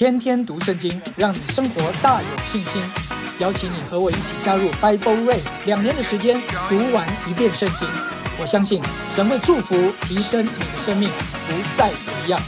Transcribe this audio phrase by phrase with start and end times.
[0.00, 2.80] 天天读圣经，让你生活大有信心。
[3.38, 7.86] 邀请你和我一起加入 Bible Race，两年的时间读完一遍圣经。
[8.40, 9.74] 我相信神会祝福
[10.06, 12.40] 提升你的生命，不再一样。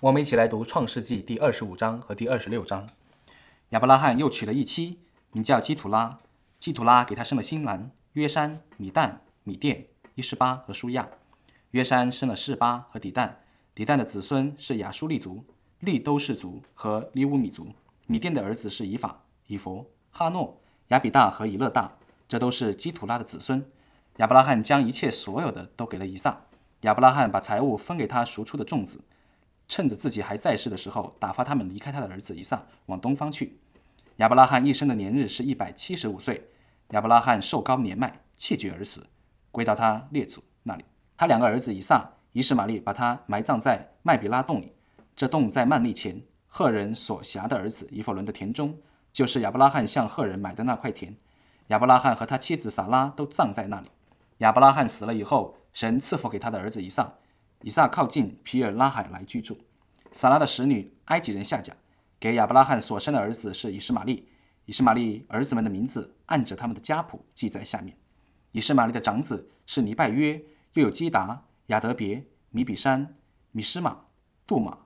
[0.00, 2.86] 我们一起来读创世纪第二十五章和第二十六章。
[3.70, 4.98] 亚伯拉罕又娶了一妻，
[5.32, 6.18] 名叫基土拉。
[6.58, 9.14] 基土拉给他生了新兰约山、米旦、
[9.44, 9.86] 米甸、
[10.16, 11.08] 伊什巴和舒亚。
[11.70, 13.36] 约山生了示巴和底旦。
[13.74, 15.44] 底旦的子孙是亚舒利族、
[15.78, 17.68] 利都氏族和利乌米族。
[18.06, 23.64] 米甸的儿子是以法、以佛、哈诺、亚比大和以勒大，这都是基图拉的子孙。
[24.16, 26.42] 亚伯拉罕将一切所有的都给了以撒。
[26.80, 29.00] 亚伯拉罕把财物分给他赎出的众子，
[29.68, 33.58] 趁着自己还在世的时候，打发他们离开他的儿子以撒，往东方去。
[34.16, 36.50] 亚伯拉罕一生的年日是一百七十五岁。
[36.88, 39.06] 亚伯拉罕寿高年迈，气绝而死，
[39.52, 40.84] 归到他列祖那里。
[41.16, 42.14] 他两个儿子以撒。
[42.32, 44.72] 伊什玛利把他埋葬在麦比拉洞里，
[45.16, 48.78] 这洞在曼利前赫人所辖的儿子以弗伦的田中，
[49.12, 51.16] 就是亚伯拉罕向赫人买的那块田。
[51.68, 53.88] 亚伯拉罕和他妻子撒拉都葬在那里。
[54.38, 57.12] 亚伯拉罕死了以后，神赐福给他的儿子以撒。
[57.62, 59.58] 以撒靠近皮尔拉海来居住。
[60.12, 61.74] 撒拉的使女埃及人夏甲
[62.18, 64.28] 给亚伯拉罕所生的儿子是以实玛利。
[64.66, 67.96] 以实玛利儿子们的名字按着他们的家谱记在下面。
[68.52, 70.40] 以实玛利的长子是尼拜约，
[70.74, 71.42] 又有基达。
[71.70, 73.14] 亚德别、米比山、
[73.52, 74.06] 米施马、
[74.44, 74.78] 杜马、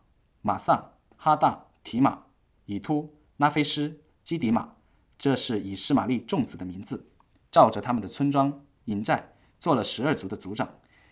[0.42, 2.24] 马萨、哈大、提马、
[2.66, 4.74] 以突、拉菲斯、基迪马，
[5.16, 7.08] 这是以斯玛利众子的名字。
[7.50, 10.68] 照着他们的村庄营寨，做了十二族的族长。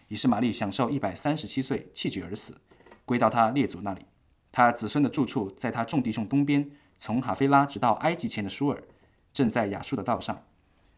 [0.09, 2.61] 以斯玛利享受一百三十七岁，弃绝而死，
[3.07, 4.05] 归到他列祖那里。
[4.51, 8.85] 他子孙的住处在他众弟兄东边，从哈菲拉直到埃及前的舒尔，
[9.33, 10.45] 正在亚述的道上。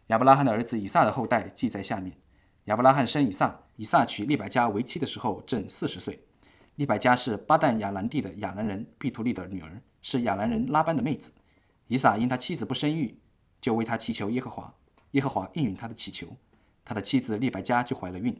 [0.08, 2.16] 亚伯拉罕的儿子以撒的后代记在下面。
[2.64, 6.18] 亚伯拉罕生以撒，以撒娶利百加为妻的时候正四十岁。
[6.76, 11.32] 利百加是巴旦亚兰地的亚兰人毕图利的女儿，是亚兰人拉班的妹子。
[11.86, 13.16] 以撒因他妻子不生育，
[13.60, 14.74] 就为他祈求耶和华，
[15.12, 16.26] 耶和华应允他的祈求，
[16.84, 18.36] 他的妻子利百加就怀了孕。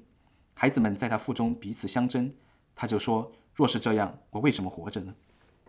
[0.55, 2.33] 孩子们在他腹中彼此相争，
[2.75, 5.15] 他就说：若是这样，我为什么活着呢？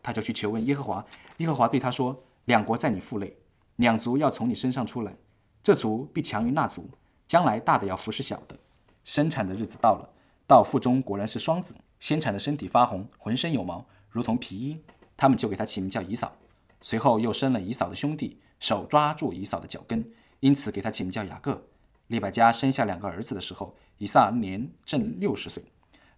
[0.02, 1.06] 他就去求问耶和华，
[1.38, 3.36] 耶和华对他说：两国在你腹内，
[3.76, 5.16] 两族要从你身上出来，
[5.62, 6.90] 这族必强于那族。
[7.28, 8.58] 将来大的要服侍小的，
[9.06, 10.10] 生产的日子到了，
[10.46, 14.82] 到腹中果然是双子，先产的身体发红，浑身有毛，如同皮衣。
[15.16, 16.36] 他们就给他起名叫以扫。
[16.82, 20.12] 随后又生了以扫的兄弟，手抓住以扫的脚跟，
[20.42, 21.64] 因此给他起名叫雅各。
[22.08, 25.64] 利百加生下两个儿子的时候，以撒年正六十岁。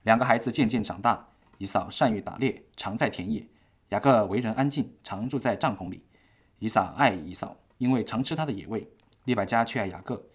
[0.01, 1.27] 两个孩子渐渐长大，
[1.59, 3.43] 以扫善于打猎，常在田野；
[3.89, 6.03] 雅各为人安静，常住在帐篷里。
[6.59, 8.81] 以撒爱以扫，因为常吃他的野味；
[9.25, 10.25] 利百加却爱雅各。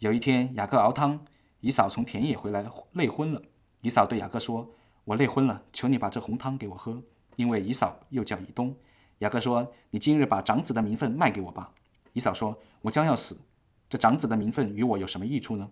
[0.00, 1.24] 有一天，雅各熬汤，
[1.60, 3.42] 姨嫂从田野回来，累昏了。
[3.82, 4.72] 姨嫂对雅各说
[5.04, 7.02] ：“我累昏了，求你把这红汤给我喝。”
[7.36, 8.76] 因为姨嫂又叫以东。
[9.18, 11.72] 雅各说：“你今日把长子的名分卖给我吧。”
[12.14, 13.40] 姨嫂说：“我将要死，
[13.88, 15.68] 这长子的名分与我有什么益处呢？”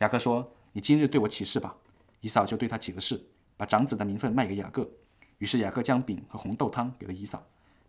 [0.00, 1.76] 雅各说：“你今日对我起誓吧。”
[2.20, 3.22] 姨嫂就对他起了誓，
[3.56, 4.88] 把长子的名分卖给雅各。
[5.38, 7.42] 于是雅各将饼和红豆汤给了姨嫂。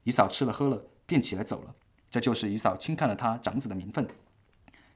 [0.04, 1.75] 姨嫂吃了喝了，便起来走了。
[2.10, 4.08] 这就是姨嫂轻看了他长子的名分。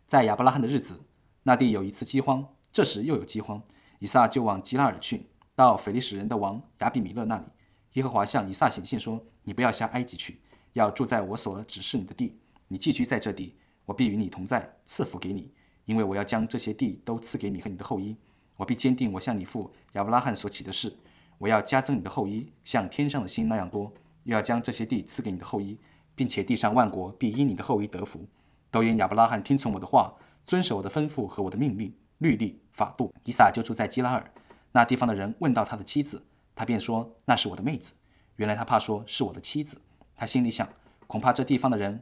[0.06, 1.00] 在亚伯拉罕的日子，
[1.48, 2.46] 那地有一次饥荒。
[2.74, 3.64] 这时又有饥荒，
[4.00, 7.46] 以撒就往吉拉尔去，到腓利斯人的王亚比米勒那里。
[7.94, 10.42] 耶和华向以撒显现说：“你不要下埃及去，
[10.74, 12.38] 要住在我所指示你的地。
[12.68, 15.50] 你寄居在这地，我必与你同在，赐福给你，
[15.86, 18.18] 因为我要将这些地都赐给你和你的后裔。
[18.58, 20.94] 我必坚定我向你父亚伯拉罕所起的事，
[21.38, 23.94] 我要加增你的后裔，像天上的星那样多。
[24.26, 25.80] 又要将这些地赐给你的后裔，
[26.14, 28.28] 并且地上万国必因你的后裔得福。”
[28.70, 30.14] 都因亚伯拉罕听从我的话，
[30.48, 33.14] 遵守我的吩咐和我的命令、律例、法度。
[33.26, 34.32] 以撒就住在基拉尔。
[34.72, 36.26] 那地方的人问到他的妻子，
[36.56, 37.96] 他便说：“那是我的妹子。”
[38.38, 39.82] 原来他怕说是我的妻子。
[40.16, 40.66] 他心里想：
[41.06, 42.02] 恐怕这地方的人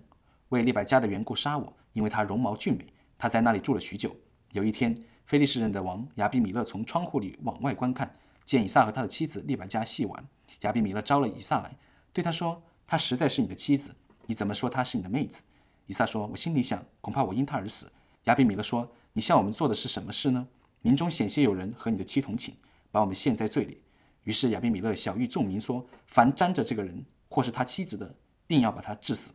[0.50, 2.86] 为利百加的缘故杀我，因为他容貌俊美。
[3.18, 4.16] 他在那里住了许久。
[4.52, 4.96] 有一天，
[5.26, 8.14] 菲利士人的王亚比米勒从窗户里往外观看，
[8.44, 10.24] 见以撒和他的妻子利百加戏玩。
[10.62, 11.76] 亚比米勒招了以撒来，
[12.14, 13.96] 对他说：“她实在是你的妻子，
[14.28, 15.42] 你怎么说她是你的妹子？”
[15.88, 17.92] 以撒说：“我心里想，恐怕我因他而死。”
[18.26, 20.48] 亚比米勒说：“你向我们做的是什么事呢？
[20.82, 22.54] 民中险些有人和你的妻同寝，
[22.92, 23.82] 把我们陷在罪里。”
[24.24, 28.16] 于是亚比米勒小谕众民说：“凡沾着这个人或是他妻子的，
[28.48, 29.34] 定要把他治死。”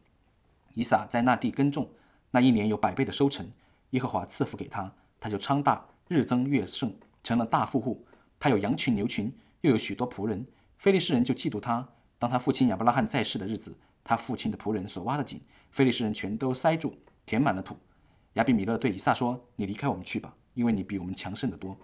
[0.74, 1.88] 以撒在那地耕种，
[2.32, 3.48] 那一年有百倍的收成，
[3.90, 8.04] 耶和华赐福给他，他就昌大，日增月盛，成了大富户。
[8.38, 10.46] 他有羊群牛群，又有许多仆人。
[10.78, 11.88] 非利士人就嫉妒他。
[12.18, 13.76] 当他父亲亚伯拉罕在世的日子。
[14.02, 15.38] 他父亲的仆人所挖的井，
[15.70, 16.94] 非利士人全都塞住，
[17.26, 17.76] 填满了土。
[18.34, 21.76] 亚比米勒对以撒说：“你离开我们去吧，因为你比我们强盛得多。”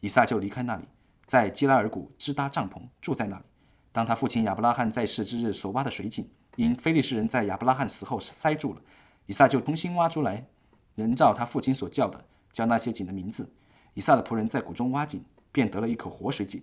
[0.00, 0.84] 以撒就离开那里，
[1.26, 3.44] 在基拉尔谷支搭帐篷，住在那里。
[3.92, 8.80] 当他父亲亚伯拉罕在世之日所挖的水井，因非利士人在亚伯拉罕死后塞住了，
[9.26, 10.46] 以撒就重新挖出来，
[10.94, 13.52] 人照他父亲所叫的，叫那些井的名字。
[13.94, 16.62] 以撒的仆人在谷中挖井，便得了一口活水井。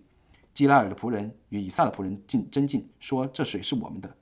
[0.54, 4.16] 基拉尔的仆人与以撒的仆人进争竞，说这水是我们的。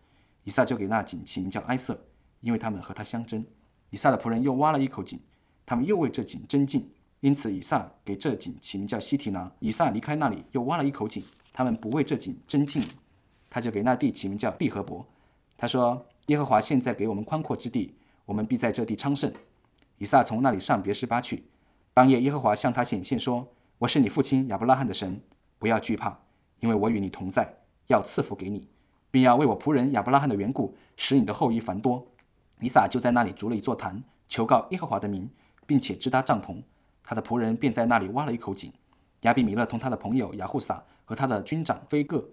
[0.43, 1.97] 以撒就给那井起名叫埃瑟，
[2.41, 3.45] 因为他们和他相争。
[3.95, 5.17] 以撒的仆人又挖了一口井，
[5.65, 9.49] 他们又为这井争进，因此以撒给这井起名叫西提拿。
[9.59, 12.83] 以撒离开那里，又挖了一口井，他们不为这井争竞，
[13.49, 15.05] 他就给那地起名叫利和伯。
[15.57, 17.95] 他说：耶和华现在给我们宽阔之地，
[18.25, 19.31] 我们必在这地昌盛。
[19.97, 21.45] 以撒从那里上别是巴去。
[21.93, 23.47] 当夜，耶和华向他显现说：
[23.77, 25.21] 我是你父亲亚伯拉罕的神，
[25.57, 26.19] 不要惧怕。
[26.59, 28.67] 因为我与你同在，要赐福给你，
[29.09, 32.05] 并要为我仆人亚伯拉罕的缘故，使你的后裔繁多。
[32.59, 35.29] 以撒就在那里筑了一座坛，求告耶和华的名，
[35.65, 36.61] 并且支搭帐篷。
[37.03, 38.71] 他的仆人便在那里挖了一口井。
[39.21, 42.23] 亚比米勒同他的朋友雅护撒和他的军长菲戈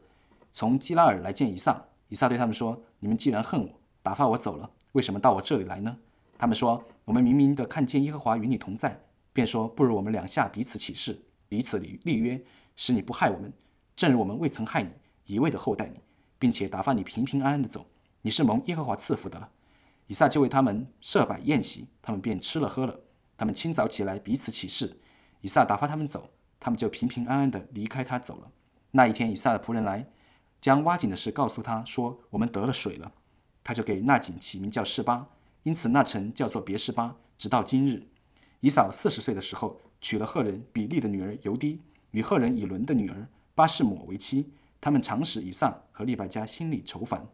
[0.52, 1.84] 从基拉尔来见以撒。
[2.08, 3.68] 以撒对他们说：“你们既然恨我，
[4.02, 5.96] 打发我走了，为什么到我这里来呢？”
[6.36, 9.00] 他们说：“我们明明的看见耶和华与你同在，
[9.32, 12.42] 便说不如我们两下彼此起誓，彼此立立约，
[12.76, 13.50] 使你不害我们。”
[13.96, 14.90] 正如我们未曾害你，
[15.24, 16.00] 一味的厚待你，
[16.38, 17.86] 并且打发你平平安安的走，
[18.20, 19.48] 你是蒙耶和华赐福的了。
[20.12, 23.00] 以撒就为他们设摆宴席，他们便吃了喝了。
[23.38, 24.98] 他们清早起来彼此起誓，
[25.40, 26.28] 以撒打发他们走，
[26.60, 28.50] 他们就平平安安的离开他走了。
[28.90, 30.06] 那一天，以撒的仆人来，
[30.60, 33.10] 将挖井的事告诉他说：“我们得了水了。”
[33.64, 35.26] 他就给那井起名叫示巴，
[35.62, 38.06] 因此那城叫做别示巴，直到今日。
[38.60, 41.80] 以扫四十岁的时候，娶了赫人比利的女儿尤迪，
[42.10, 43.26] 与赫人以伦的女儿。
[43.54, 47.26] 巴士姆为妻，他们常使以撒和利百加心里愁烦。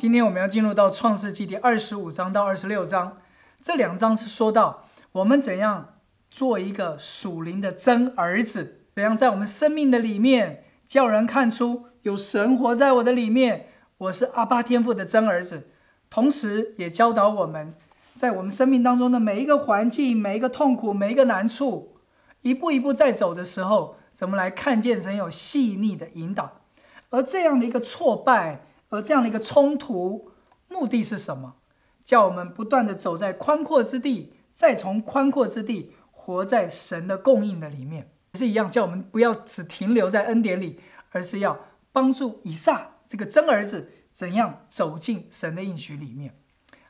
[0.00, 3.18] 今天我们要进入到创世纪第二十五章到二十六章，
[3.60, 5.96] 这两章是说到我们怎样
[6.30, 13.66] 做一个属灵的真儿子，怎样在我们生命的里面叫人看出有神活在我的里面，
[13.98, 15.68] 我是阿巴天父的真儿子，
[16.08, 17.74] 同时也教导我们。
[18.14, 21.98] 在我们生命当中的每一个环境、每一个痛苦、每一个难处，
[22.40, 26.62] 一步一步在走的时候，怎么来看见神有细腻的引导？
[27.10, 30.30] 而这样的一个挫败，而这样的一个冲突，
[30.68, 31.56] 目的是什么？
[32.04, 40.78] 叫我们不断的走在宽阔之地，再从宽阔之地活在神的供应的里面，也是一样，叫我们不要只停留在恩典里，
[41.12, 41.58] 而是要
[41.90, 46.38] 帮助以撒这个真儿子怎样走进神的应许里面。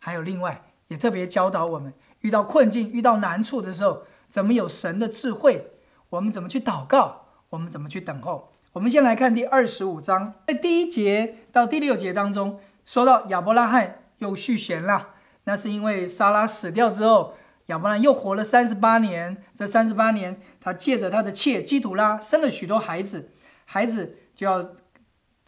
[0.01, 0.67] 还有另外。
[0.91, 5.71] 也特别教导我们，遇到困境、遇到难处的时候，怎么有神的智慧？
[6.09, 7.27] 我们怎么去祷告？
[7.51, 8.50] 我们怎么去等候？
[8.73, 15.09] 我们先来看第二十五章，在第一节到第六节当中，说到亚伯拉罕又续弦了。
[15.43, 17.35] 那是因为莎拉死掉之后，
[17.67, 19.43] 亚伯拉罕又活了三十八年。
[19.53, 23.33] 这三十八年，他借着他的妾基土拉生了许多孩子，
[23.65, 24.71] 孩子就要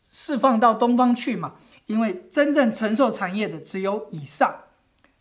[0.02, 1.54] 释放到东方去嘛。
[1.86, 4.64] 因为真正承受产业的只有以上。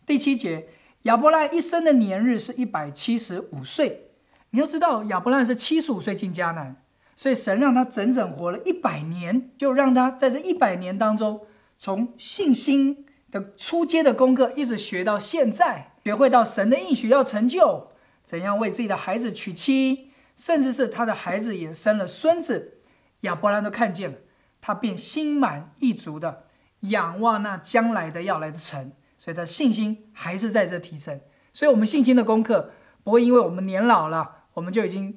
[0.04, 0.66] 第七节，
[1.02, 4.08] 亚伯拉一生的年日是一百七十五岁。
[4.50, 6.81] 你要知道，亚伯拉罕是七十五岁进迦南，
[7.22, 11.46] 所以神让他整整活了一百年，就让他在这一百年当中，
[11.78, 17.92] 从信心的初阶的功课，一直学到现在，学会到神的应许要成就，
[18.24, 22.78] 怎样为自己的孩子娶妻，甚至是他的孩子也生了孙子，
[23.20, 24.18] 亚伯拉都看见了，
[24.60, 26.42] 他便心满意足的
[26.80, 28.94] 仰望那将来的要来的神。
[29.16, 31.20] 所以他信心还是在这提升，
[31.52, 32.72] 所以我们信心的功课
[33.04, 35.16] 不会因为我们年老了，我们就已经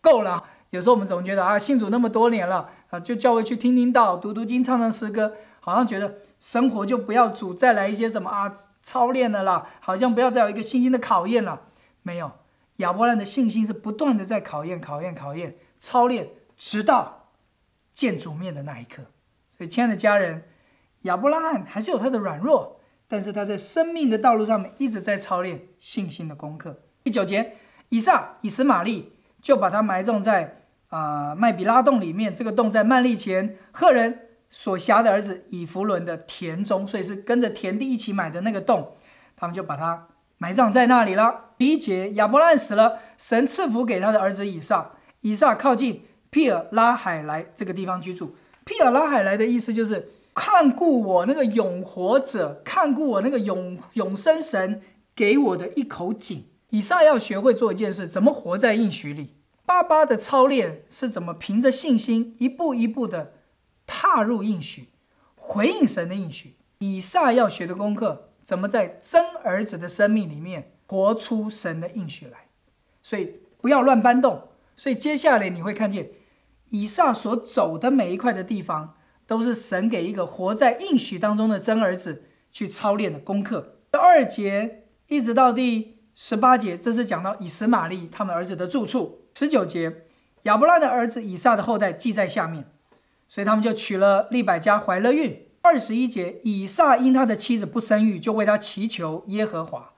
[0.00, 0.44] 够了。
[0.72, 8.50] 有时候我们总觉得啊，信主那么多年了啊，就叫我去听听道、读读经、唱唱诗歌，好像觉得生活就不要主再来一些什么啊
[8.80, 11.60] 操练的啦，好像不要再有一个信心的考验了。
[12.02, 12.32] 没有，
[12.76, 17.28] 亚伯兰的信心是不断的在考验、考验、考验、操练，直到
[17.92, 19.02] 见主面的那一刻。
[19.50, 20.48] 所以，亲爱的家人，
[21.02, 22.78] 亚伯拉罕还是有他的软弱。
[23.06, 26.80] 但是他在生命的道路上面一直在操练信心的功课。
[27.04, 27.58] 第九节，
[27.90, 29.12] 以撒以实玛利
[29.42, 30.61] 就把他埋葬在
[30.92, 38.92] 啊麦比拉洞里面，这个洞在曼利前赫人所辖的儿子以弗伦的田中，所以是跟着田地一起买的那个洞，
[39.34, 41.52] 他们就把它埋葬在那里了。
[41.56, 48.36] 第一节，亚伯兰死了，神赐福给他的儿子以撒，以撒靠近皮尔拉海来这个地方居住。
[48.64, 50.10] 皮尔拉海来的意思就是。
[50.34, 54.80] 看顾我那个永活者，看顾我那个永永生神
[55.14, 56.46] 给我的一口井。
[56.70, 59.34] 以撒要学会做一件事，怎么活在应许里。
[59.64, 63.34] 爸爸的操练是怎么凭着信心一步一步的
[63.86, 64.88] 踏入应许，
[65.34, 66.56] 回应神的应许。
[66.78, 72.48] 以撒要学的功课，怎么在真儿子的生命里面活出神的应许来。
[73.02, 74.48] 所以不要乱搬动。
[74.74, 76.10] 所以接下来你会看见，
[76.70, 78.94] 以撒所走的每一块的地方，
[79.26, 83.76] 都是神给一个活在应许当中的真儿子去操练的功课。
[83.92, 89.21] 第二节一直到第十八节，这是讲到以实玛利他们儿子的住处。
[89.34, 90.04] 十九节，
[90.42, 92.66] 亚伯拉的儿子以撒的后代记在下面，
[93.26, 95.48] 所以他们就娶了利百加，怀了孕。
[95.62, 99.92] 二十一节，以撒因他的妻子不生育，就为他祈求耶和华，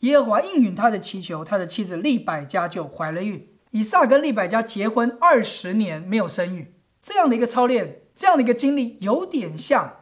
[0.00, 3.48] 耶和华应允他的祈求，他的妻子利百加就怀了孕。
[3.70, 9.96] 以撒跟利百加结婚二十年没有生育，这样的一个操练，这样的一个经历，有点像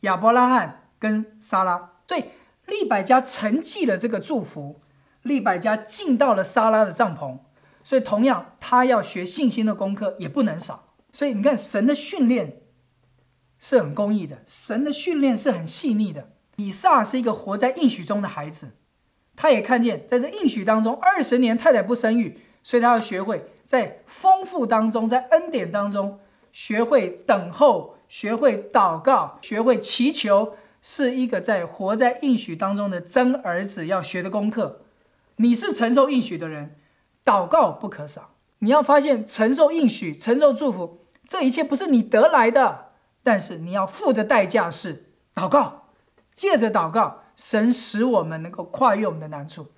[0.00, 1.92] 亚伯拉罕跟撒拉。
[2.06, 2.24] 所以
[2.64, 4.80] 利百加承继了这个祝福，
[5.22, 7.38] 利百加进到了撒拉的帐篷，
[7.86, 10.94] 所以同样他要学信心的功课也不能少。
[11.12, 12.62] 所以你看神的训练。
[13.58, 16.28] 是很公义的，神的训练是很细腻的。
[16.56, 18.76] 以撒是一个活在应许中的孩子，
[19.34, 26.20] 他也看见在这应许当中，二十年太太不生育，所以他要学会在丰富当中，在恩典当中
[26.52, 34.82] 学会等候，学会祷告，学会祈求，是一个在活在应许当中的真儿子要学的功课。
[35.36, 36.76] 你是承受应许的人，
[37.26, 38.30] 祷告不可少。
[38.60, 42.92] 你要发现承受应许、承受祝福，这一切不是你得来的。
[43.22, 45.88] 但是你要付的代价是祷告，
[46.32, 49.72] 借着祷告，神使我们能够跨越我们的难处。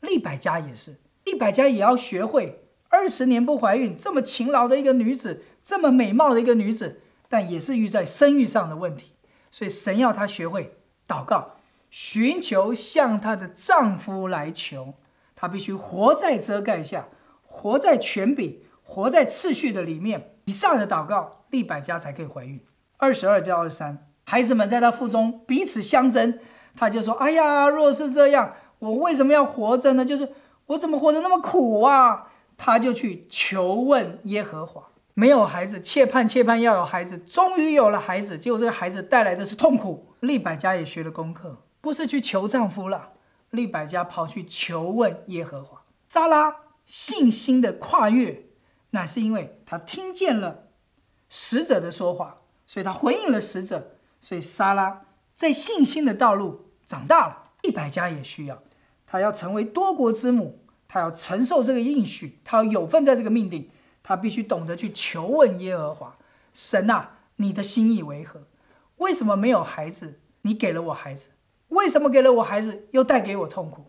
[0.00, 9.12] 利百家也是，利百家也要学会二十年不怀孕，这么勤劳的一个女子，这么美貌的一个女子，但也是遇在生育上的问题。
[9.52, 11.56] 所以神要她学会祷告，
[11.90, 14.94] 寻求向她的丈夫来求，
[15.40, 17.08] 他必须活在遮盖下，
[17.42, 20.34] 活在权柄，活在次序的里面。
[20.44, 22.60] 以上的祷告，利百加才可以怀孕。
[22.98, 26.38] 二十二到二十三，孩子们在他腹中彼此相争，
[26.76, 30.04] 他就说：“哎呀，若是这样，我为什么要活着呢？
[30.04, 30.28] 就是
[30.66, 32.26] 我怎么活得那么苦啊？”
[32.58, 34.88] 他就去求问耶和华。
[35.14, 40.08] 没有孩子，切盼切盼要有孩子，终于有了孩子，结果这个孩子带来的是痛苦。
[40.20, 43.12] 利百加也学了功课，不是去求丈夫了，
[43.50, 45.82] 利百加跑去求问耶和华。
[46.08, 48.46] 撒拉信心的跨越，
[48.90, 50.68] 那是因为他听见了
[51.28, 52.38] 使者的说话。
[52.66, 55.02] 所以他回应了使者，所以莎拉
[55.34, 57.50] 在信心的道路长大了。
[57.62, 58.62] 一百家也需要，
[59.04, 63.68] 他要成为多国之母，他要承受这个应许，他要有份在这个命定，
[64.04, 66.16] 他必须懂得去求问耶和华
[66.54, 68.46] 神啊，你的心意为何？
[68.98, 70.20] 为什么没有孩子？
[70.42, 71.30] 你给了我孩子，
[71.70, 73.86] 为什么给了我孩子又带给我痛苦？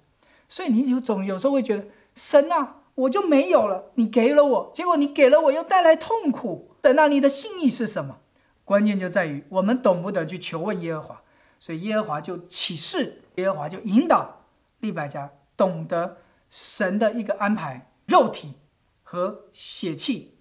[0.47, 1.85] 所以你有总有时候会觉得
[2.15, 8.17] 神啊，我就没有了，你给了我，结果你给了我又带来痛苦，神啊，你的心意是什么？
[8.65, 11.21] 关键就在于我们懂不懂去求问耶和华，
[11.59, 14.45] 所以耶和华就启示，耶和华就引导
[14.79, 16.17] 利百加懂得
[16.49, 18.53] 神的一个安排，肉体
[19.03, 20.37] 和血气，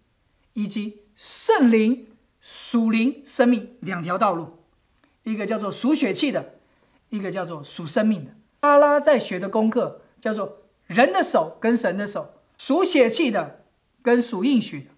[0.53, 2.09] 以及圣灵、
[2.41, 4.59] 属灵生命两条道路，
[5.25, 6.60] 一个叫做属血气的，
[7.11, 8.33] 一个叫做属生命的。
[8.61, 13.65] 阿拉在学的功课叫做人的手跟神的手，属血气的
[14.03, 14.91] 跟属应许的，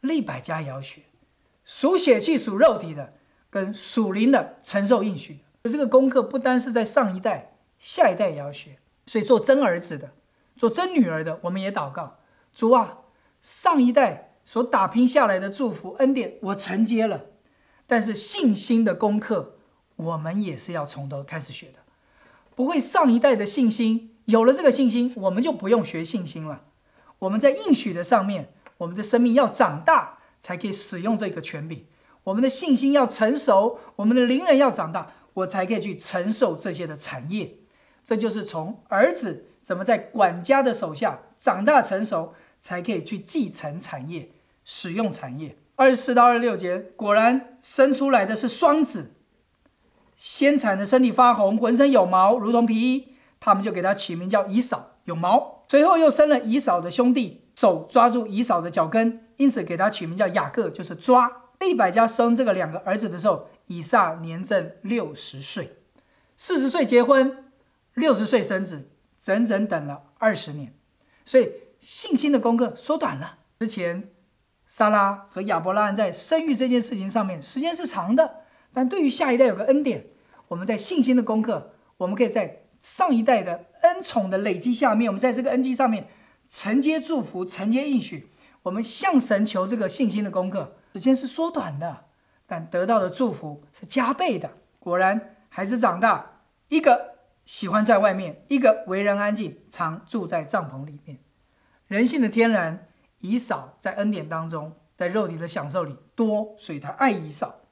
[0.00, 1.02] 利百家也要学。
[1.64, 3.14] 属血气、属肉体的，
[3.50, 8.78] 跟属灵的承受应许的，这个功课不单是在上一代，下一代也要学。
[9.06, 10.12] 所以做真儿子的，
[10.56, 12.18] 做真女儿的，我们也祷告
[12.52, 12.98] 主啊，
[13.40, 17.26] 上一代所打拼下来的祝福恩典，我承接了。
[17.86, 19.55] 但是信心的功课，
[19.96, 21.80] 我们也是要从头开始学的。
[22.54, 26.62] 不会上一代的信心，有了这个信心，我们就不用学信心了。
[27.18, 30.14] 我们在应许的上面，我们的生命要长大。
[30.38, 31.86] 才可以使用这个权柄，
[32.24, 37.56] 我们的信心要成熟，我们的灵人要长大，我才可以去承受这些的产业。
[38.04, 44.30] 这就是从儿子怎么在管家的手下长大成熟，才可以去继承产业、
[44.62, 45.56] 使用产业。
[45.74, 49.12] 二十四到二十六节，果然生出来的是双子，
[50.16, 55.64] 先产的身体发红，浑身有毛，如同皮衣，他们就给他起名叫以扫，有毛。
[55.68, 57.42] 随后又生了以扫的兄弟。
[57.58, 61.44] 手抓住以扫的脚跟，因此给他取名叫雅各，就是抓。
[61.58, 65.72] 利百加生这个两个儿子的时候，以撒年正六十岁，
[66.36, 67.50] 四十岁结婚，
[67.94, 70.74] 六十岁生子，整整等了二十年。
[71.24, 73.38] 所以信心的功课缩短了。
[73.58, 74.10] 之前
[74.66, 78.40] 撒拉和亚伯拉罕在生育这件事情上面时间是长的，
[78.76, 80.04] 但对于下一代有个恩典，
[80.48, 86.08] 我们在信心的功课，我们可以在上一代的恩宠的累积下面，我们在这个恩基上面。
[86.46, 88.28] 承接祝福，承接应许，
[88.64, 92.04] 我们向神求这个信心的功课，时间是缩短的，
[92.46, 94.50] 但得到的祝福是加倍的。
[94.78, 97.14] 果然，孩子长大，一个
[97.46, 101.18] 喜欢在外面，一个为人安静，常住在帐篷里面。
[101.86, 102.86] 人性的天然，
[103.20, 107.62] 以扫在恩典当中，在肉体的享受里多，所以他爱以扫，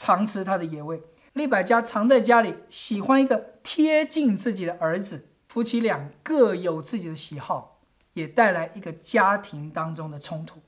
[0.00, 1.02] 常吃他的野味。
[1.34, 5.28] 利百加常在家里，喜欢一个贴近自己的儿子。
[5.46, 7.80] 夫妻俩各有自己的喜好，
[8.14, 10.60] 也带来一个家庭当中的冲突。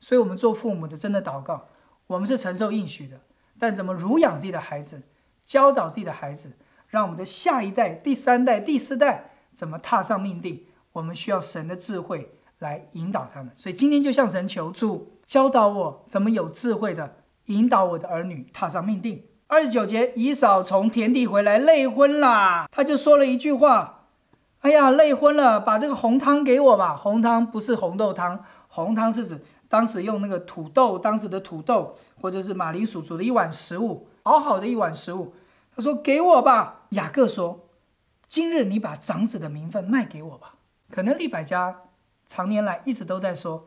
[0.00, 1.68] 所以，我们做父母的真的祷告，
[2.06, 3.20] 我们是承受应许的，
[3.58, 5.02] 但怎么儒养自己的孩子，
[5.44, 6.52] 教导自己的孩子，
[6.88, 13.52] 让我们的下一代、第三代、第四代怎么踏上命定，我们需要神的智慧来引导他们。
[13.56, 17.17] 所以，今天就向神求助，教导我怎么有智慧的
[17.48, 19.24] 引导我的儿女踏上命定。
[19.46, 24.04] 二十九节，姨嫂从田地回来，累昏啦，他就说了一句话
[24.60, 26.94] ：“哎呀，累昏了，把这个红汤给我吧。
[26.94, 35.34] 红汤不是红豆汤，红汤是指当时用那个土豆，当时的土豆或者是马铃薯煮的一碗食物，好好的一碗食物。
[35.74, 36.82] 他说给我吧。
[36.90, 37.68] 雅各说：
[38.28, 40.56] 今日你把长子的名分卖给我吧。
[40.90, 41.84] 可能利百家
[42.26, 43.64] 常年来一直都在说，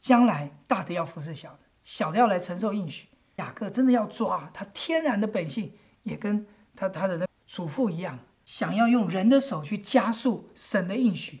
[0.00, 3.08] 将来大的要服侍小的，小的要来承受应许。”
[3.38, 5.72] 雅各真的要抓他天然的本性，
[6.04, 11.40] 也跟他他的那祖父一样，想要用人的手去加速神的应许。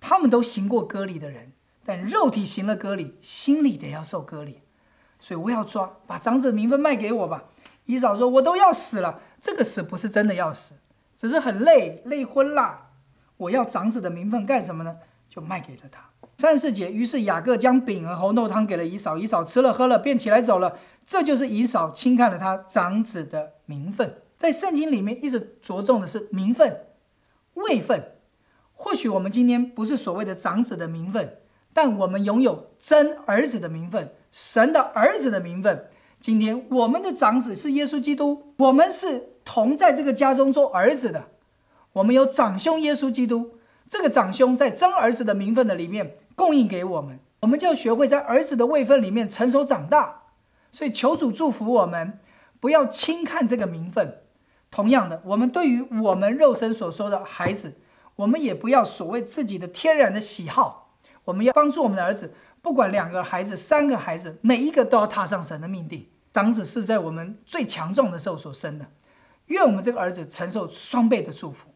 [0.00, 1.52] 他们都行过割礼的人，
[1.84, 4.60] 但肉体行了割礼，心里得要受割礼。
[5.18, 7.44] 所以我要抓，把长子的名分卖给我吧。
[7.86, 10.74] 以扫说：“我都要死了，这个死不是真的要死，
[11.14, 12.90] 只是很累，累昏了。
[13.36, 14.98] 我要长子的名分干什么呢？
[15.28, 16.10] 就卖给了他。”
[16.44, 20.76] 三四节，于是雅各将饼和红豆汤给了以嫂，以嫂吃了喝了，便起来走了。
[21.06, 24.18] 这就是以嫂轻看了他长子的名分。
[24.36, 26.80] 在圣经里面一直着重的是名分、
[27.54, 28.12] 位分。
[28.74, 31.38] 或许我们今天不是所谓的长子的名分，
[31.72, 35.86] 但我们拥有真儿子的名分，神的儿子的名分。
[36.20, 41.28] 今天我们的长子是耶稣基督，我们是同在这个家中做儿子的。
[41.94, 43.52] 我们有长兄耶稣基督，
[43.88, 46.18] 这个长兄在真儿子的名分的里面。
[46.34, 50.22] 供应给我们，我们就要学会在儿子的位分里面成熟长大。
[50.70, 52.18] 所以求主祝福我们，
[52.58, 54.22] 不要轻看这个名分。
[54.70, 57.74] 同样的，我们对于我们肉身所说的孩子，
[58.16, 60.96] 我们也不要所谓自己的天然的喜好。
[61.26, 66.08] 我们要帮助我们的儿子，不管两个孩子、三个孩子，每一个都要踏上神的命定。
[66.32, 68.86] 长子是在我们最强壮的时候所生的，
[69.46, 71.68] 愿我们这个儿子承受双倍的祝福。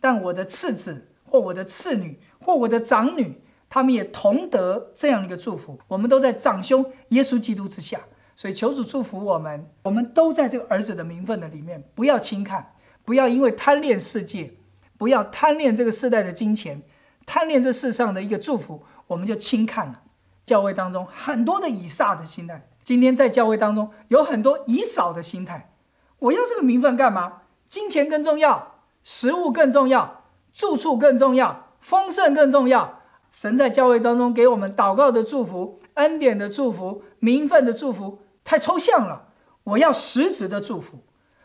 [0.00, 3.40] 但我的次子或我的次女或我的长女。
[3.72, 8.00] 他们也同得这样一个祝福，我们都在长兄耶稣基督之下，
[8.36, 14.52] 所以求主祝福我们，我们都在这个儿子的名分的里面，不要轻看，不要因为贪恋世界，
[14.98, 16.82] 不要贪恋这个世代的金钱，
[17.24, 20.02] 贪恋这世上的一个祝福，我们就轻看了。
[20.44, 25.72] 教会当中很多的以撒的心态，今天在教会当中有很多以扫的心态，
[26.18, 27.44] 我要这个名分干嘛？
[27.66, 33.00] 金钱更重要，食物更重要，住处更重要，丰盛更重要。
[33.32, 39.30] 神在教会当中给我们祷告的祝福、恩典的祝福、名分的祝福，太抽象了。
[39.64, 40.98] 我要实质的祝福。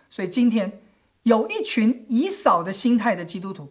[0.09, 0.81] 所以今天
[1.23, 3.69] 有一群以少的心态的基督徒，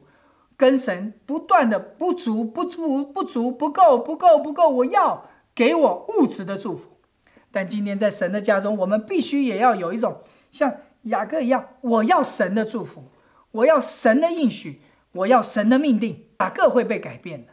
[0.56, 4.70] 跟神不断的不足、不足、不足、不够、不够、不够。
[4.70, 6.96] 我要给我物质的祝福。
[7.52, 13.10] 但今天在神的家中，我们必须也要有一种像雅各一样，我要神的祝福，
[13.50, 14.80] 我要神的应许，
[15.12, 16.24] 我要神的命定。
[16.40, 17.52] 雅各会被改变的。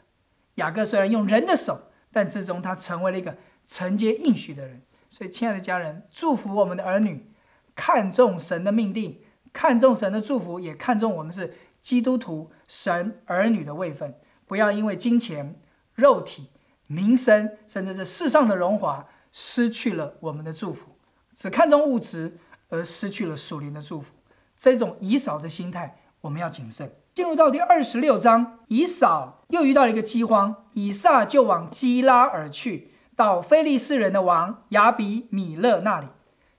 [0.55, 4.81] 雅各虽然用人的手，但最终他成为了一个承接应许的人。
[5.09, 7.31] 所以，亲爱的家人，祝福我们的儿女，
[7.75, 14.19] 看重神的命定，看重神的祝福，也看重我们是基督徒神儿女的位分。
[14.47, 15.59] 不要因为金钱、
[15.93, 16.49] 肉体、
[16.87, 20.97] 名声，甚至是世上的荣华，失去了我们的祝福；
[21.33, 22.37] 只看重物质
[22.69, 24.13] 而失去了属灵的祝福。
[24.55, 26.91] 这种以少的心态，我们要谨慎。
[27.13, 36.08] 进入到第二十六章，以扫又遇到了一个饥荒，以撒就往基拉而去，到非利士人的王亚比米勒那里。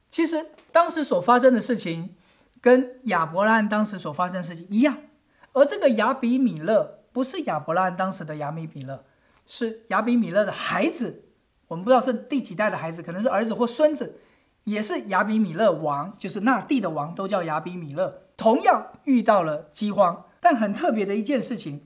[0.08, 2.14] 其实当时所发生的事情，
[2.60, 4.98] 跟亚伯拉罕当时所发生的事情一样。
[5.54, 9.04] 而这个亚比米勒不是亚伯拉罕当时的亚比米勒，
[9.46, 11.24] 是亚比米勒的孩子。
[11.66, 14.20] 我们不知道是第几代的孩子，可能是儿子或孙子，
[14.62, 18.20] 也是亚比米勒王，就是那地的王，都叫亚比米勒。
[18.36, 20.24] 同样遇到了饥荒。
[20.44, 21.80] 但很特别的一件事情，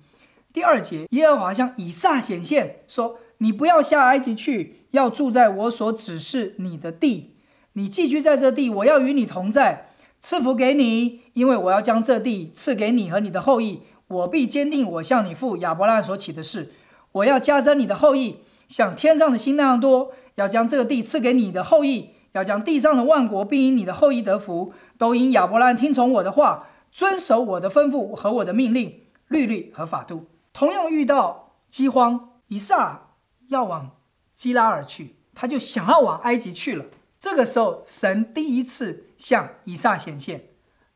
[0.53, 7.37] 第二节，耶和华向以撒显现说：“你不要下埃及去，要住在我所指示你的地。
[7.75, 9.87] 你寄居在这地，我要与你同在，
[10.19, 13.83] 赐福给你，因为我要将这地赐给你和你的后裔。
[14.09, 16.73] 我必坚定我向你父亚伯拉罕所起的事，
[17.13, 20.11] 我要加增你的后裔，像天上的星那样多。
[20.35, 30.29] 要将这个地赐给你的后裔，要将地上的万国并因你的后裔得福，都因亚伯拉罕听从我的话。”遵守我的吩咐和我的命令、律例和法度。
[30.53, 33.11] 同样遇到饥荒，以撒
[33.49, 33.97] 要往
[34.33, 36.87] 基拉尔去，他就想要往埃及去了。
[37.19, 40.49] 这个时候，神第一次向以撒显现，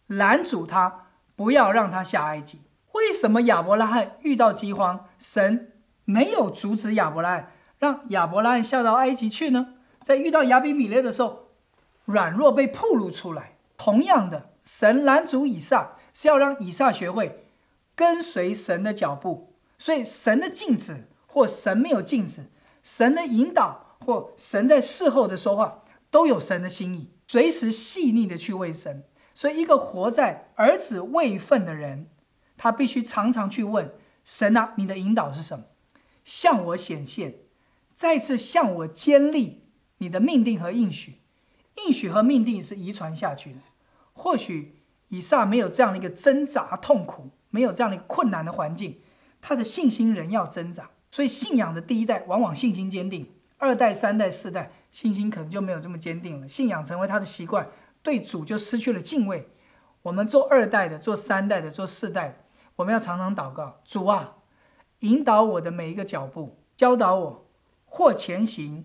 [0.06, 2.60] 拦阻他，不要让他下埃及。
[2.92, 5.72] 为什么亚伯拉罕遇到饥荒，神
[6.04, 9.74] 没有阻止亚伯拉罕，让亚伯拉罕下到埃及去呢？
[10.00, 11.48] 在遇到亚比米勒的时候，
[12.04, 13.51] 软弱被暴露出来。
[13.84, 17.44] 同样的，神拦阻以撒，是要让以撒学会
[17.96, 19.56] 跟随神的脚步。
[19.76, 25.82] 所以，神的禁止或神没有禁止，神的引导或神在事后的说话。
[26.12, 29.02] 都有神的心意，随时细腻的去为神。
[29.34, 32.06] 所以，一个活在儿子位份的人，
[32.56, 33.92] 他必须常常去问
[34.22, 35.64] 神啊，你的引导是什么？
[36.22, 37.38] 向我显现，
[37.92, 39.64] 再次向我坚立
[39.98, 41.18] 你的命定和应许。
[41.86, 43.58] 应许和命定是遗传下去的。
[44.12, 49.00] 或许以撒没有这样的一个挣扎痛苦，没有这样的一个困难的环境，
[49.40, 50.90] 他的信心仍要增长。
[51.10, 54.72] 所以，信仰的第一代往往信心坚定，二代、三代、四代。
[54.90, 57.70] 信心可能就没有这么坚定了，信仰成为他的习惯，
[58.02, 59.48] 对主就失去了敬畏。
[60.02, 62.34] 我们做二代的，做三代的，做四代的，
[62.76, 64.36] 我们要常常祷告：主啊，
[64.98, 67.50] 引导我的每一个脚步，教导我
[67.86, 68.84] 或前行，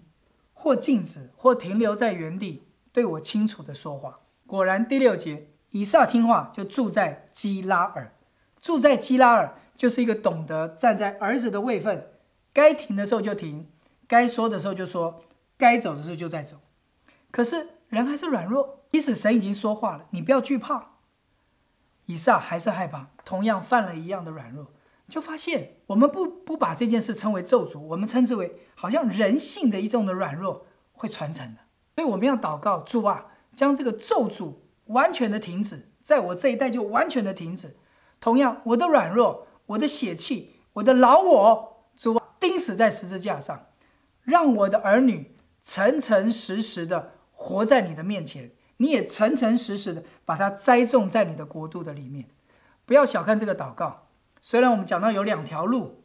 [0.54, 2.64] 或静止，或停留在原地，
[2.94, 4.22] 对我清楚的说话。
[4.48, 8.16] 果然，第六节，以撒听话，就住在基拉尔。
[8.60, 12.10] 住在基拉尔，就是一个懂得站在儿子的位分，
[12.52, 13.70] 该停的时候就停，
[14.08, 15.22] 该说的时候就说。
[15.60, 16.58] 该走的时候就在走，
[17.32, 18.84] 可是人还是软弱。
[18.92, 20.90] 即使神已经说话了，你不要惧怕。
[22.06, 24.68] 以撒还是害怕，同样犯了一样的软弱，
[25.10, 31.62] 就发现我们不不把这件事称为咒诅，我们称之为好像人性的一种的软弱会传承的。
[31.96, 33.26] 所以我们要祷告主啊，
[33.58, 34.54] 将这个咒诅
[34.86, 37.76] 完全的停止，在我这一代就完全的停止。
[38.22, 43.66] 同样，我的软弱，我的血气，我的老我，主，钉死在十字架上，
[44.22, 45.34] 让我的儿女。
[45.60, 52.30] 诚诚实实的活在你的面前，你也诚诚实实的把它栽种在你的国度的里面。
[52.86, 54.08] 不要小看这个祷告。
[54.40, 56.04] 虽然我们讲到有两条路，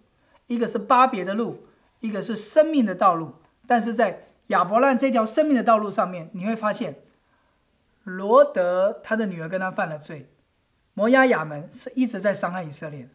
[0.48, 1.66] 一个是巴别的路，
[2.00, 3.34] 一个是生命的道路，
[3.68, 7.04] 但是在亚伯兰这条生命的道路上面，你会发现，
[8.04, 10.28] 罗德他的女儿跟他犯了罪，
[10.94, 13.08] 摩押亚门是一直在伤害以色列，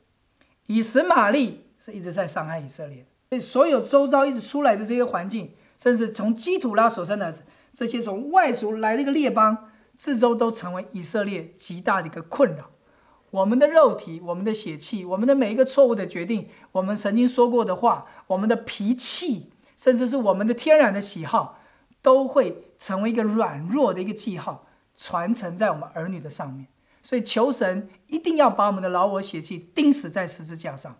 [0.67, 5.53] 以实玛利是一直在伤害以色列，所以所有周遭一直出来的这些环境。
[5.77, 7.31] 甚至从基土拉所生的
[7.71, 12.71] 这些从外族来的一个列邦，四周都成为以色列极大的一个困扰。
[13.29, 21.59] 我们的肉体、我们的血气、我们的每一个错误的决定、我们曾经说过的话、我们的脾气，甚至是我们的天然的喜好，
[22.01, 24.66] 都会成为一个软弱的一个记号，
[24.97, 26.67] 传承在我们儿女的上面。
[27.01, 30.97] 所以求神一定要把我们的老我血气钉死在十字架上，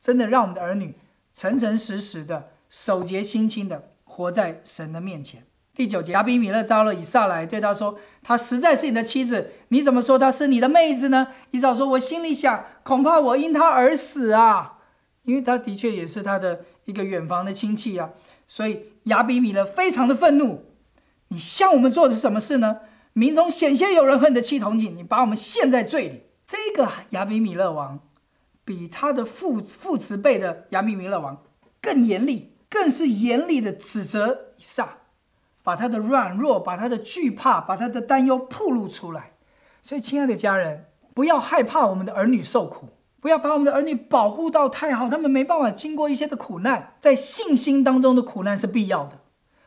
[0.00, 0.94] 真的让我们的儿女
[1.34, 3.90] 诚诚实实的、守节心清的。
[4.04, 5.46] 活在神的面前。
[5.74, 14.80] 第九节，亚比米勒招了以撒来，对他说：“她实在是你的妻子，你怎么说她是你的妹子呢？”以撒说：“我心里想，恐怕我因她而死啊，
[15.22, 18.10] 因为他的确也是他的一个远房的亲戚啊。”
[18.46, 20.66] 所以亚比米勒非常的愤怒
[21.28, 22.80] ：“你向我们做的是什么事呢？
[23.12, 28.00] 民中险些有人和你的妻同寝，你把我们陷在罪里。”这个亚比米勒王
[28.64, 31.42] 比他的父父慈辈的亚比米勒王
[31.80, 32.50] 更严厉。
[32.72, 35.00] 更是严厉的指责以撒，
[35.62, 39.32] 把他的软弱、把他的惧怕、把他的担忧暴露出来。
[39.82, 42.88] 所以，亲爱的家人，不要害怕我们的儿女受苦，
[43.20, 46.94] 不要把我们的儿女保护到太好，他们没办法经过一些的苦难。
[46.98, 49.20] 在信心当中的苦难是必要的，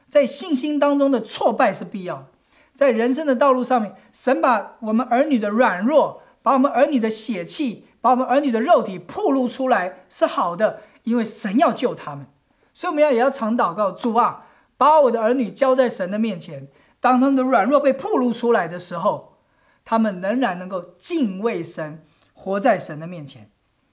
[0.09, 2.27] 在信心当中的挫败是必要的。
[2.75, 12.27] 在人生的道路上面，神把我们儿女的软弱，把我们儿女的血气，把我们儿女的肉体暴露出来是好的，因为神要救他们。
[12.73, 16.67] 所以我们要也要常祷告，主啊，把我的儿女交在神的面前。
[16.99, 19.37] 当他们的软弱被暴露出来的时候，
[19.85, 23.49] 他们仍然能够敬畏神，活在神的面前。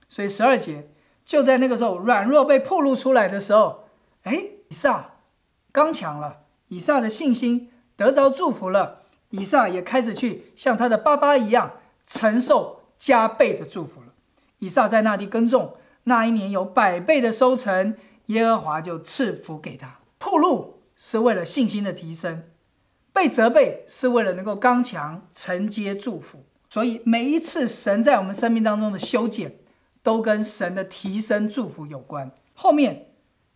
[0.09, 0.90] 所以十二节
[1.25, 3.85] 就在那个时候，软弱被暴露出来的时候，
[4.25, 4.33] 哎，
[4.68, 5.12] 以撒
[5.71, 11.72] 刚强了，以撒的信心得着祝福了，以撒也开始去像他的爸爸一样
[12.05, 14.09] 承受加倍的祝福了。
[14.59, 15.74] 以撒在那地耕种，
[16.05, 17.96] 那一年有百倍的收成。
[18.26, 19.98] 耶和华就赐福给他。
[20.18, 22.44] 铺路是为了信心的提升，
[23.12, 26.44] 被责备是为了能够刚强承接祝福。
[26.70, 29.57] 所以每一次神在我们生命当中的修剪，
[30.05, 32.31] 都跟神的提升祝福有关。
[32.55, 33.09] 后面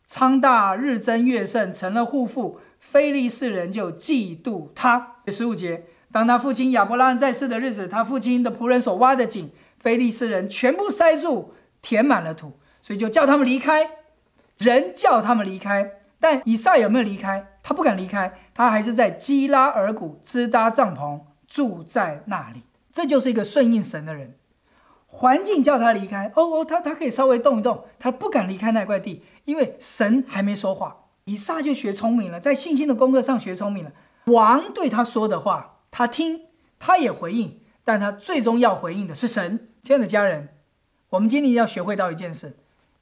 [0.05, 5.17] 昌大日增月盛，成了护父，非利士人就嫉妒他。
[5.27, 13.91] 十五节，当他父亲亚伯拉罕在世的日子，他父亲的仆人所挖的井，非利士人全部塞住，填满了土，所以就叫他们离开。
[14.59, 17.49] 人叫他们离开，但以撒有没有离开？
[17.65, 22.63] 他不敢离开，他还是在基拉尔谷支搭帐篷，住在那里。
[22.93, 24.37] 这就是一个顺应神的人。
[25.07, 31.06] 环境叫他离开，哦哦，他他可以稍微动一动，他不敢离开那块地，因为神还没说话。
[31.27, 33.93] 以撒就学聪明了，在信心的功课上学聪明了。
[34.27, 36.47] 王对他说的话，他听，
[36.79, 39.69] 他也回应，但他最终要回应的是神。
[39.83, 40.55] 亲爱的家人，
[41.11, 42.57] 我们今天要学会到一件事：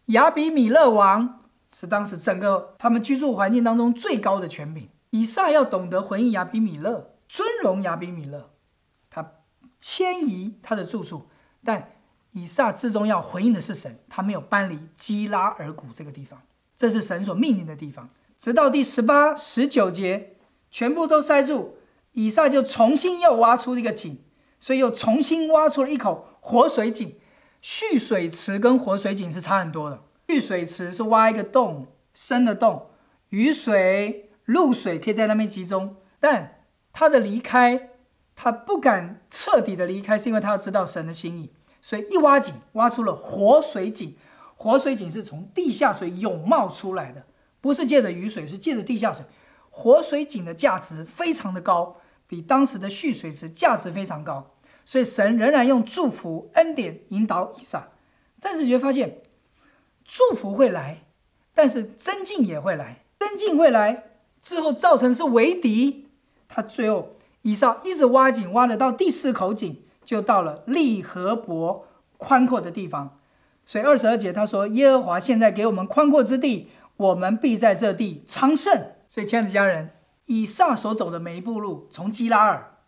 [0.07, 1.43] 亚比米勒王
[1.75, 4.89] 是当时整个他们居住环境当中最高的权柄。
[5.11, 8.51] 以撒要懂得回应亚比米勒，尊荣亚比米勒，
[9.11, 9.33] 他
[9.79, 11.29] 迁移他的住处，
[11.63, 11.93] 但
[12.33, 16.41] 以撒至终要回应的是神，他没有搬离基拉尔谷这个地方。
[16.77, 20.37] 这是神所命令的地方，直到第十八、十九节
[20.71, 21.75] 全部都塞住，
[22.13, 24.19] 以撒就重新又挖出一个井，
[24.59, 27.15] 所以又重新挖出了一口活水井。
[27.61, 30.03] 蓄水池跟活水井是差很多的。
[30.29, 32.91] 蓄水池是挖一个洞，深的洞，
[33.31, 35.97] 雨水、露水可以在那边集中。
[36.19, 36.61] 但
[36.93, 37.91] 他的离开，
[38.35, 44.17] 他不敢彻底的离开，是因为他要知道神的心意，所以一挖井，挖出了活水井。
[44.57, 47.25] 活水井是从地下水涌冒出来的，
[47.61, 49.25] 不是借着雨水，是借着地下水。
[49.71, 57.88] 活水井的价值非常的高，比当时的蓄水池价值非常高，所以神仍然用祝福恩典引导以撒。
[58.40, 59.21] 但是你会发现，
[60.05, 61.05] 祝福会来，
[61.53, 64.05] 但是增进也会来，增进会来
[64.40, 66.09] 之后造成是为敌。
[66.47, 73.19] 他最后以撒一直挖井，挖的到第四口井，就到了利和伯宽阔的地方。
[73.64, 79.90] 所以二十二节他说：“耶和华现在给我们宽阔之地，我们必在这地昌盛。”所以，亲爱的家人，
[80.27, 82.79] 以撒所走的每一步路，从基拉尔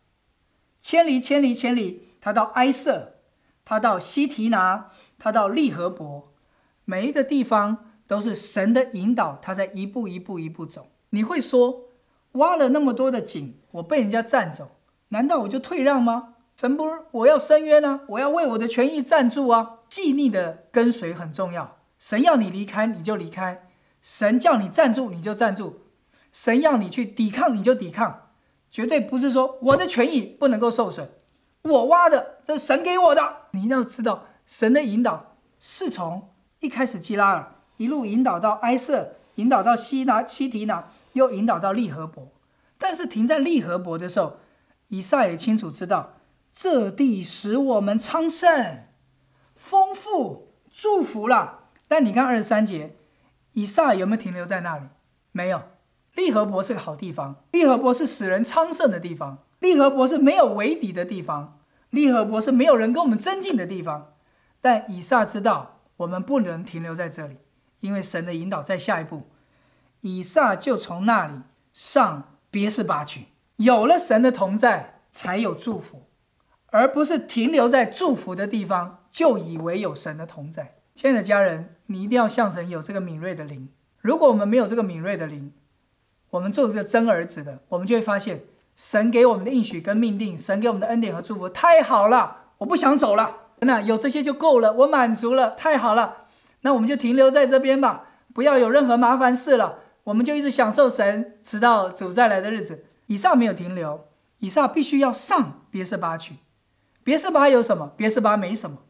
[0.80, 3.14] 千里、千里、千里，他到埃瑟，
[3.64, 6.32] 他到西提拿，他到利和伯，
[6.84, 10.88] 每一个地方都是神的引导，他在一步一步、一步走。
[11.10, 11.84] 你会说，
[12.32, 14.72] 挖了那么多的井，我被人家占走，
[15.08, 16.34] 难道我就退让吗？
[16.56, 19.75] 神不，我要申冤呢，我要为我的权益站住啊！
[19.96, 21.78] 细腻的跟随很重要。
[21.98, 23.62] 神要你离开，你就离开；
[24.02, 25.78] 神叫你站住，你就站住；
[26.30, 28.28] 神要你去抵抗，你就抵抗。
[28.70, 31.08] 绝对不是说我的权益不能够受损，
[31.62, 33.36] 我挖的这是神给我的。
[33.52, 36.28] 你一定要知道，神的引导是从
[36.60, 42.28] 一开始基拉尔一路引导到埃瑟，引导到西拿西提拿，又引导到利和伯。
[42.76, 44.36] 但是停在利和伯的时候，
[44.88, 46.18] 以撒也清楚知道，
[46.52, 48.82] 这地使我们昌盛。
[49.56, 52.94] 丰富祝福了，但你看二十三节，
[53.54, 54.84] 以撒有没有停留在那里？
[55.32, 55.62] 没有。
[56.14, 61.58] 利和伯是个好地方，利和伯是使人昌盛的地方，利和伯是没有为敌的地方，
[61.90, 64.12] 利和伯是没有人跟我们争竞的地方。
[64.60, 67.36] 但以撒知道，我们不能停留在这里，
[67.80, 69.28] 因为神的引导在下一步。
[70.00, 71.40] 以撒就从那里
[71.72, 76.04] 上别是巴去，有了神的同在，才有祝福。
[76.68, 80.74] 而不是停留在祝福的地方，就以为有神的同在。
[80.94, 83.70] 亲爱的家人，你一定要向神有这个敏锐的灵。
[84.02, 85.54] 如果我们没有这个敏锐的灵，
[86.28, 88.42] 我们做这个真儿子的，我们就会发现
[88.74, 93.36] 神给我们的应许跟命定，神给我们的恩典和祝福太好了，我不想走了。
[93.60, 96.26] 那有这些就够了，我满足了，太好了。
[96.60, 99.78] 那我们就停留在这边吧，不要有任何麻烦事了。
[100.04, 102.84] 我们就一直享受神，直到主再来的日子。
[103.06, 104.08] 以撒没有停留，
[104.40, 106.34] 以撒必须要上别是巴去。
[107.02, 107.94] 别是巴有什么？
[107.96, 108.80] 别是巴没什么。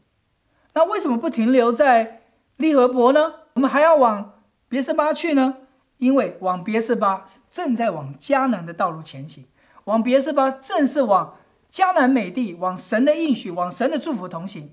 [0.77, 2.21] 那为什么不停留在
[2.57, 3.33] 利和伯呢？
[3.53, 5.55] 我们还要往别是巴去呢？
[5.97, 9.47] 因为往别是巴是正在往迦南的道路前行，
[9.85, 11.35] 往别是巴正是往
[11.67, 14.71] 迦南美地，往神的应许，往神的祝福同行。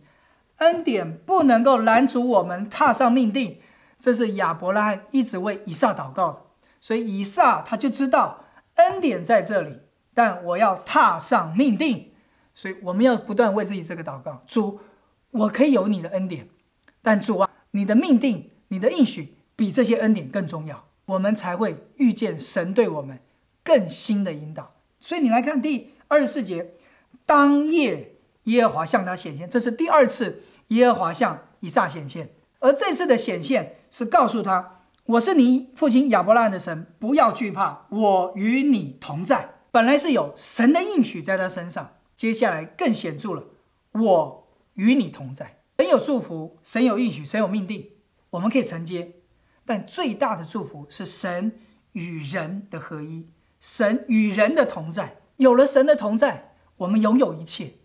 [0.58, 3.58] 恩典不能够拦阻我们踏上命定，
[3.98, 6.42] 这是亚伯拉罕一直为以撒祷告的。
[6.80, 9.80] 所以以撒他就知道恩典在这里，
[10.12, 12.12] 但我要踏上命定。
[12.54, 14.80] 所以我们要不断为自己这个祷告：主，
[15.34, 16.48] 我可以有你的恩典，
[17.02, 23.18] 但主啊，你的命定、你的应许比这些恩典更重要，我们才会遇见神对我们
[23.64, 24.74] 更新的引导。
[25.00, 26.74] 所以你来看第二十四节，
[27.26, 39.56] 当夜耶和华向他显现，这是第二次耶和华向以撒显现，而这次的显现是告诉他：我是你父亲亚伯拉罕的神，不要惧怕，我与你同在。
[39.72, 41.94] 本来是有神的应许在他身上。
[42.14, 43.42] 接下来更显著了，
[43.92, 44.43] 我
[44.74, 47.90] 与你同在，神有祝福，神有应许，神有命定，
[48.30, 49.16] 我们可以承接。
[49.64, 51.58] 但最大的祝福是神
[51.92, 55.18] 与人的合一，神与人的同在。
[55.36, 57.78] 有了神的同在，我们拥有一切；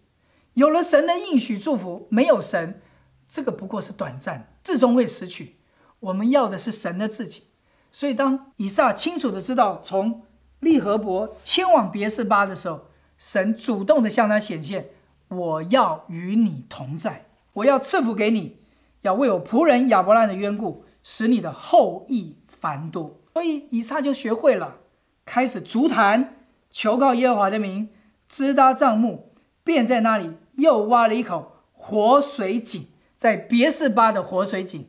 [0.53, 2.81] 有了神的应许祝福，没有神，
[3.25, 5.57] 这个不过是短暂，最终会失去。
[5.99, 7.43] 我们要的是神的自己。
[7.91, 10.23] 所以当以撒清楚的知道从
[10.59, 14.89] 利和伯迁往别是巴的时候，神主动的向他显现
[15.29, 18.57] ：“我要与你同在，我要赐福给你，
[19.01, 24.79] 要为我仆人亚伯兰的缘故，使你的后裔繁多。”所以以撒就学会了
[25.23, 26.35] 开始足坛
[26.69, 27.89] 求告耶和华的名，
[28.27, 34.87] 支搭帐幕，便在那里又挖了一口活水井，在别是巴的活水井，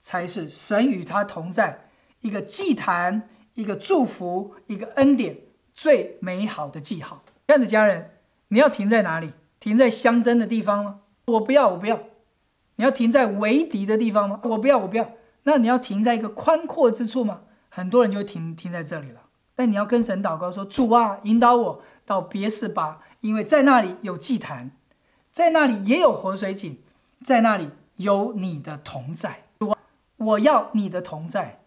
[0.00, 1.88] 才是神与他同在
[2.20, 3.28] 一个祭坛。
[3.54, 5.36] 一个祝福，一个恩典，
[5.74, 7.22] 最美好的记号。
[7.46, 8.12] 亲爱的家人，
[8.48, 9.32] 你要停在哪里？
[9.62, 11.02] 停在相争的地方吗？
[11.26, 12.00] 我不要，我不要。
[12.74, 14.40] 你要停在为敌的地方吗？
[14.42, 15.12] 我不要，我不要。
[15.44, 17.42] 那你要停在一个宽阔之处吗？
[17.68, 19.20] 很多人就停停在这里了。
[19.54, 24.72] 但你要跟神祷告说：“主啊，引导我到别是巴，因为在那里有祭坛，
[25.30, 26.82] 在那里也有活水井，
[27.20, 29.44] 在那里有你的同在。
[29.60, 29.78] 主啊，
[30.16, 31.60] 我要你的同在。”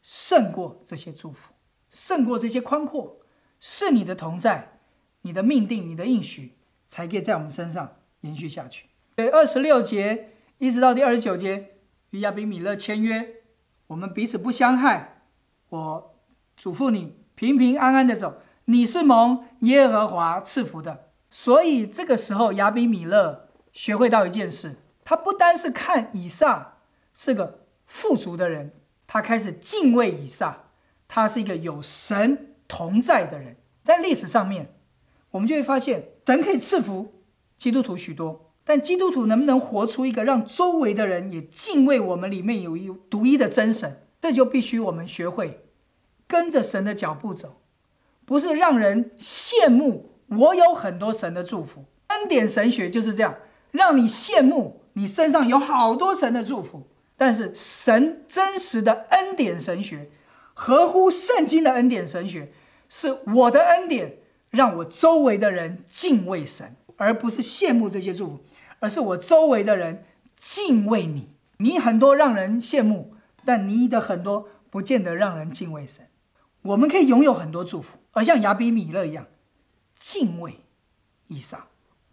[0.00, 1.52] 胜过这些祝福，
[1.90, 3.18] 胜过这些宽阔，
[3.60, 4.78] 是你的同在，
[5.20, 8.86] 你的命定，你的应许，才可以在我们身上延续下去。
[9.14, 11.76] 对，二十六节一直到第二十九节，
[12.10, 13.42] 与亚比米勒签约，
[13.88, 15.22] 我们彼此不相害。
[15.68, 16.14] 我
[16.56, 21.10] 嘱咐你平平安安的走，你是蒙耶和华赐福的。
[21.30, 26.78] 所以这个时候，亚比米勒学会到一件事，他不单是看以撒
[27.12, 28.72] 是个富足的人。
[29.06, 30.64] 他开始敬畏以撒，
[31.06, 33.56] 他是一个有神同在的人。
[33.82, 34.74] 在历史上面，
[35.30, 37.12] 我们就会发现，神可以赐福
[37.56, 45.66] 基督徒许多，但基督徒能不能活出一个让周围的人也敬畏我们里面有一独一的真神，这就必须我们学会
[46.26, 47.60] 跟着神的脚步走，
[48.24, 51.84] 不是让人羡慕我有很多神的祝福。
[52.08, 53.36] 恩典神学就是这样，
[53.72, 56.88] 让你羡慕你身上有好多神的祝福。
[57.16, 60.10] 但是神真实的恩典神学，
[60.52, 62.52] 合乎圣经的恩典神学，
[62.88, 64.18] 是我的恩典，
[64.54, 68.40] 让我周围的人敬畏神，而不是羡慕这些祝福，
[68.78, 70.04] 而是我周围的人
[70.36, 71.34] 敬畏你。
[71.58, 73.14] 你很多让人羡慕，
[73.44, 76.06] 但你的很多不见得让人敬畏神。
[76.62, 79.26] 我们可以拥有很多祝福，而像亚比米勒一样
[79.94, 80.60] 敬畏
[81.26, 81.66] 以撒，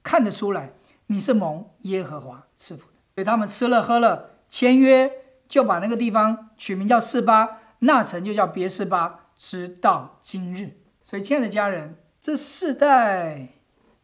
[0.04, 0.74] 看得出来
[1.08, 4.32] 你是蒙耶和华赐福的，给他们吃了喝了。
[4.50, 5.12] 签约
[5.48, 10.78] 就把那个地方取名叫示巴，那城就叫别示巴，直到今日。
[11.02, 13.48] 所以，亲爱的家人，这世代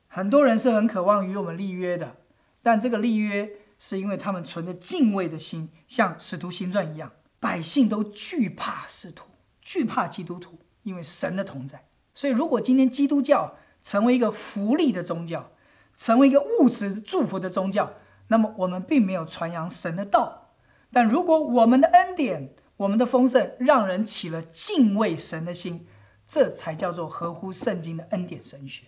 [0.07, 2.15] 很多人是很渴望与我们立约的，
[2.63, 9.27] 但这个立约是因为他们存着敬畏的心，像使徒行传一样，百姓都惧怕使徒，
[9.61, 11.85] 惧怕基督徒，因为神的同在。
[12.15, 15.51] 所以，如果今天基督教成为一个福利的宗教，
[15.93, 17.93] 成为一个物质祝福的宗教，
[18.29, 20.55] 那么我们并没有传扬神的道，
[20.91, 25.85] 但如果我们的恩典、我们的丰盛让人起了敬畏神的心，
[26.27, 28.83] 这才叫做合乎圣经的恩典神学。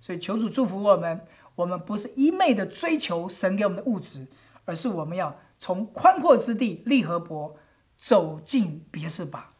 [0.00, 1.22] 所以求主祝福我们，
[1.54, 4.26] 我们不是一昧的追求神给我们的物质，
[4.64, 7.56] 而是我们要从宽阔之地利和伯
[7.96, 9.54] 走进别是巴，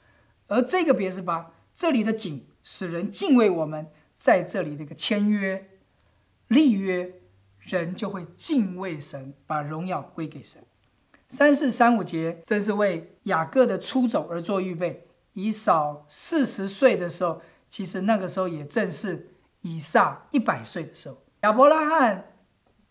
[0.46, 5.68] 而这个别是巴这里的景使人敬畏我们在这里的一个签约
[6.48, 7.14] 立约。
[7.60, 10.62] 人就会敬畏神，把荣耀归给神。
[11.28, 15.07] 三四三五节正是为雅各的出走而做预备。
[15.38, 19.29] 以扫四十岁的时候，其实那个时候也正是
[19.62, 21.18] 以撒一百岁的时候。
[21.42, 22.33] 亚伯拉罕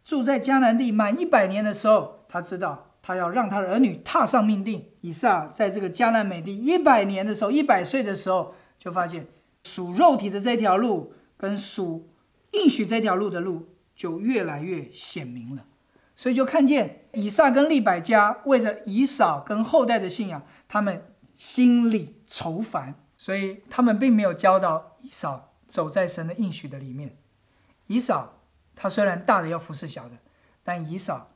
[0.02, 4.90] 住在迦南地满一百年的时候，他知道他要让他的儿女踏上命定。
[5.02, 9.28] 以撒在这个迦南美地一百年的时候，一百岁的时候，就发现
[9.66, 12.10] 属肉体的这条路跟属
[12.54, 13.68] 应许这条路的路。
[13.98, 15.66] 就越来越显明了，
[16.14, 21.04] 所以就看见以撒跟利百加为着以扫跟后代的信仰，他们
[21.38, 27.16] 心里愁烦，所以他们并没有教导以扫走在神的应许的里面。
[27.86, 28.42] 以扫
[28.76, 30.18] 他虽然大的要服侍小的，
[30.64, 31.30] 但以扫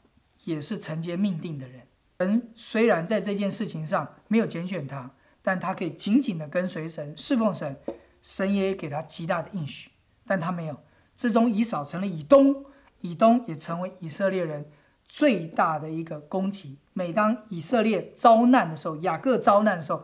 [0.43, 1.87] 也是承接命定的人。
[2.19, 5.11] 神虽然在这件事情上没有拣选他，
[5.41, 7.79] 但他可以紧紧的跟随神，侍奉神，
[8.21, 9.91] 神也给他极大的应许，
[10.25, 10.83] 但他没有。
[11.15, 12.65] 最终，以扫成了以东，
[13.01, 14.71] 以东也成为以色列人
[15.13, 16.77] 最大的一个攻击。
[16.93, 20.03] 每当以色列遭难的时候，雅各遭难的时候，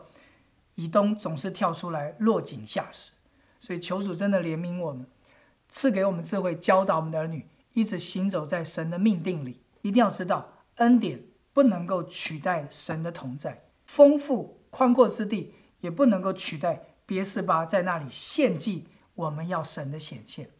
[0.74, 3.12] 以东总是跳出来落井下石。
[3.58, 5.06] 所以，求主真的怜悯我们，
[5.66, 9.62] 赐给我们智慧，教导我们的儿女，一直行走在神的命定里。
[9.80, 18.86] 一定要知道，恩典不能够取代神的同在，丰富宽阔之地也不能够取代别是巴在那里献祭。
[19.14, 20.50] 我们要神的显现。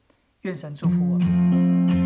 [0.41, 1.98] 愿神祝福我们。